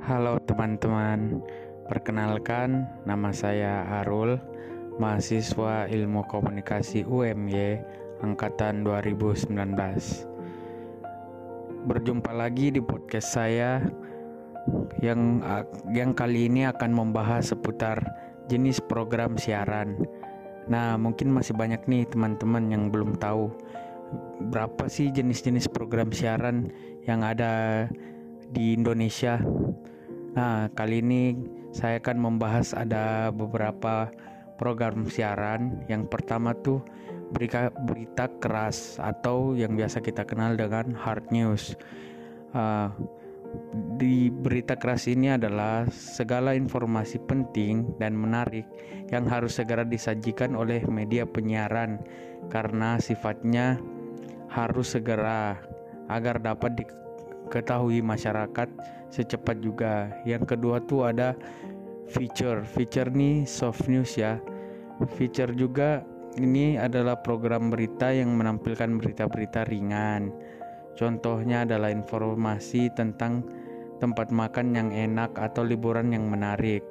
[0.00, 1.44] Halo teman-teman,
[1.84, 4.40] perkenalkan nama saya Arul,
[4.96, 7.76] mahasiswa Ilmu Komunikasi UMY
[8.24, 9.52] angkatan 2019.
[11.84, 13.84] Berjumpa lagi di podcast saya
[15.04, 15.44] yang
[15.92, 18.00] yang kali ini akan membahas seputar
[18.48, 20.00] jenis program siaran.
[20.64, 23.52] Nah, mungkin masih banyak nih teman-teman yang belum tahu
[24.48, 26.72] berapa sih jenis-jenis program siaran
[27.04, 27.84] yang ada
[28.50, 29.38] di Indonesia.
[30.30, 31.34] Nah, kali ini
[31.74, 34.10] saya akan membahas ada beberapa
[34.60, 35.82] program siaran.
[35.90, 36.84] Yang pertama tuh
[37.34, 41.74] berita, berita keras atau yang biasa kita kenal dengan hard news.
[42.54, 42.90] Uh,
[43.98, 48.62] di berita keras ini adalah segala informasi penting dan menarik
[49.10, 51.98] yang harus segera disajikan oleh media penyiaran
[52.46, 53.82] karena sifatnya
[54.46, 55.58] harus segera
[56.06, 56.78] agar dapat
[57.50, 58.70] diketahui masyarakat
[59.10, 60.14] secepat juga.
[60.22, 61.34] Yang kedua tuh ada
[62.06, 62.62] feature.
[62.62, 64.38] Feature nih soft news ya.
[65.18, 66.06] Feature juga
[66.38, 70.30] ini adalah program berita yang menampilkan berita-berita ringan.
[70.94, 73.42] Contohnya adalah informasi tentang
[73.98, 76.86] tempat makan yang enak atau liburan yang menarik.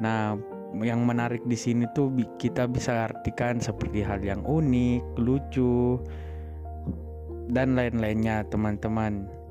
[0.00, 0.40] Nah,
[0.80, 2.08] yang menarik di sini tuh
[2.40, 6.00] kita bisa artikan seperti hal yang unik, lucu,
[7.52, 9.41] dan lain-lainnya, teman-teman.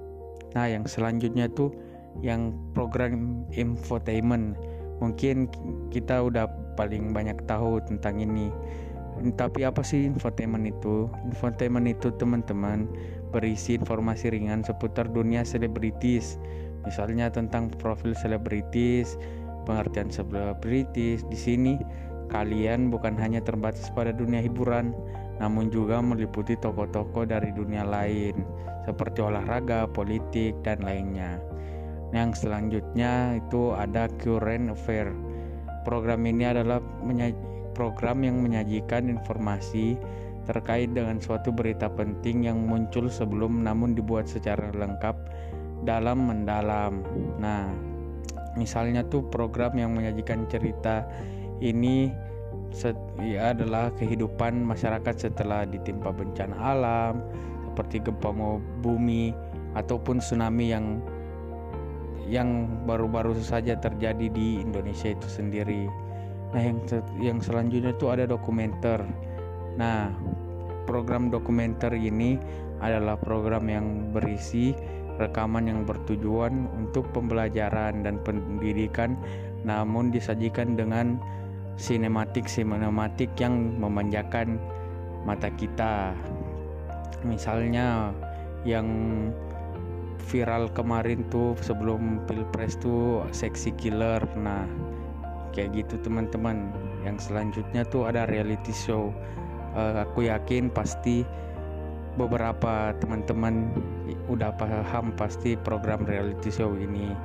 [0.52, 1.72] Nah, yang selanjutnya tuh
[2.20, 4.60] yang program infotainment.
[5.00, 5.50] Mungkin
[5.90, 8.52] kita udah paling banyak tahu tentang ini.
[9.38, 11.08] Tapi apa sih infotainment itu?
[11.28, 12.90] Infotainment itu teman-teman
[13.32, 16.36] berisi informasi ringan seputar dunia selebritis.
[16.84, 19.16] Misalnya tentang profil selebritis,
[19.64, 21.24] pengertian selebritis.
[21.30, 21.78] Di sini
[22.34, 24.96] kalian bukan hanya terbatas pada dunia hiburan,
[25.42, 28.46] namun juga meliputi tokoh-tokoh dari dunia lain
[28.86, 31.42] seperti olahraga, politik, dan lainnya.
[32.14, 35.10] Yang selanjutnya itu ada current affair.
[35.82, 36.78] Program ini adalah
[37.74, 39.98] program yang menyajikan informasi
[40.46, 45.16] terkait dengan suatu berita penting yang muncul sebelum namun dibuat secara lengkap
[45.86, 47.02] dalam mendalam.
[47.42, 47.70] Nah,
[48.58, 51.06] misalnya tuh program yang menyajikan cerita
[51.62, 52.12] ini
[52.72, 57.22] set, ya adalah kehidupan masyarakat setelah ditimpa bencana alam
[57.72, 58.32] seperti gempa
[58.84, 59.32] bumi
[59.80, 61.00] ataupun tsunami yang
[62.28, 65.88] yang baru-baru saja terjadi di Indonesia itu sendiri.
[66.52, 66.80] Nah, yang
[67.20, 69.04] yang selanjutnya itu ada dokumenter.
[69.80, 70.12] Nah,
[70.88, 72.36] program dokumenter ini
[72.84, 74.76] adalah program yang berisi
[75.20, 79.14] rekaman yang bertujuan untuk pembelajaran dan pendidikan
[79.62, 81.22] namun disajikan dengan
[81.78, 84.60] sinematik sinematik yang memanjakan
[85.24, 86.16] mata kita.
[87.22, 88.16] Misalnya
[88.66, 88.88] yang
[90.30, 94.22] viral kemarin tuh sebelum pilpres tuh seksi killer.
[94.38, 94.66] Nah
[95.54, 96.72] kayak gitu teman-teman.
[97.02, 99.14] Yang selanjutnya tuh ada reality show.
[99.72, 101.24] Uh, aku yakin pasti
[102.20, 103.72] beberapa teman-teman
[104.28, 107.16] udah paham pasti program reality show ini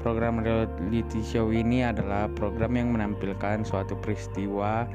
[0.00, 4.88] Program reality show ini adalah program yang menampilkan suatu peristiwa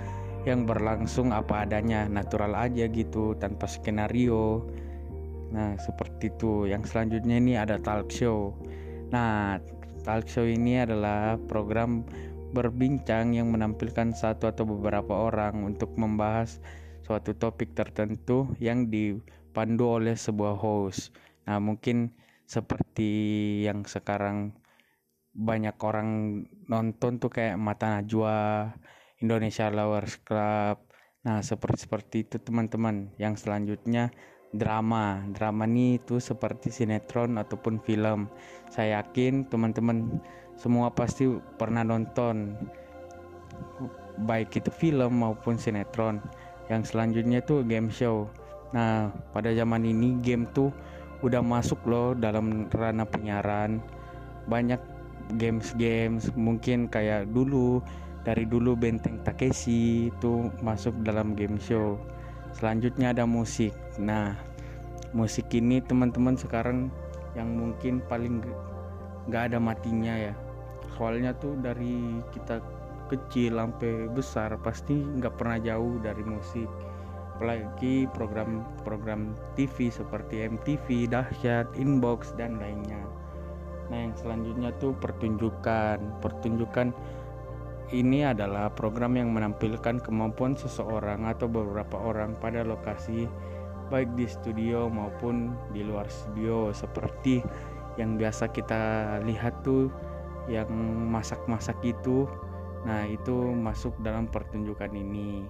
[0.46, 4.66] yang berlangsung apa adanya, natural aja gitu, tanpa skenario.
[5.54, 6.70] Nah, seperti itu.
[6.70, 8.54] Yang selanjutnya ini ada talk show.
[9.14, 9.62] Nah,
[10.06, 12.06] talk show ini adalah program
[12.54, 16.62] berbincang yang menampilkan satu atau beberapa orang untuk membahas
[17.06, 21.14] suatu topik tertentu yang dipandu oleh sebuah host.
[21.46, 22.10] Nah, mungkin
[22.46, 23.12] seperti
[23.66, 24.54] yang sekarang
[25.36, 26.42] banyak orang
[26.72, 28.72] nonton tuh kayak Mata Najwa,
[29.20, 30.80] Indonesia Lovers Club.
[31.28, 33.12] Nah, seperti seperti itu teman-teman.
[33.20, 34.16] Yang selanjutnya
[34.56, 35.28] drama.
[35.36, 38.32] Drama ini tuh seperti sinetron ataupun film.
[38.72, 40.24] Saya yakin teman-teman
[40.56, 41.28] semua pasti
[41.60, 42.56] pernah nonton
[44.24, 46.24] baik itu film maupun sinetron.
[46.72, 48.32] Yang selanjutnya tuh game show.
[48.72, 50.72] Nah, pada zaman ini game tuh
[51.24, 53.84] udah masuk loh dalam ranah penyiaran.
[54.48, 54.95] Banyak
[55.38, 57.82] games-games mungkin kayak dulu
[58.26, 61.98] dari dulu Benteng Takeshi itu masuk dalam game show.
[62.58, 63.72] Selanjutnya ada musik.
[64.02, 64.34] Nah
[65.14, 66.90] musik ini teman-teman sekarang
[67.38, 68.42] yang mungkin paling
[69.30, 70.34] nggak ada matinya ya.
[70.98, 72.62] Soalnya tuh dari kita
[73.06, 76.68] kecil sampai besar pasti nggak pernah jauh dari musik.
[77.36, 83.04] Apalagi program-program TV seperti MTV, Dahsyat, Inbox dan lainnya.
[83.90, 85.98] Nah, yang selanjutnya tuh pertunjukan.
[86.22, 86.90] Pertunjukan
[87.94, 93.30] ini adalah program yang menampilkan kemampuan seseorang atau beberapa orang pada lokasi
[93.94, 96.74] baik di studio maupun di luar studio.
[96.74, 97.46] Seperti
[98.02, 98.82] yang biasa kita
[99.24, 99.94] lihat tuh
[100.50, 100.70] yang
[101.10, 102.26] masak-masak itu.
[102.86, 105.46] Nah itu masuk dalam pertunjukan ini.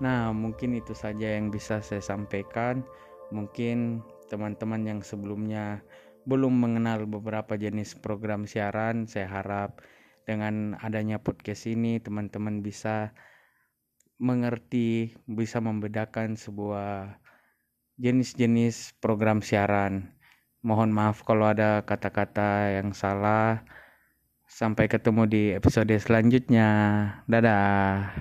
[0.00, 2.84] Nah mungkin itu saja yang bisa saya sampaikan.
[3.32, 5.80] Mungkin teman-teman yang sebelumnya
[6.28, 9.80] belum mengenal beberapa jenis program siaran saya harap
[10.28, 13.12] dengan adanya podcast ini teman-teman bisa
[14.20, 17.16] mengerti bisa membedakan sebuah
[18.00, 20.16] jenis-jenis program siaran.
[20.60, 23.64] Mohon maaf kalau ada kata-kata yang salah.
[24.50, 26.68] Sampai ketemu di episode selanjutnya.
[27.24, 28.12] Dadah